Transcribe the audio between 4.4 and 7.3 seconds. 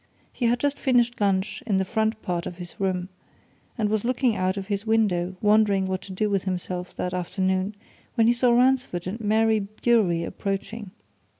of his window, wondering what to do with himself that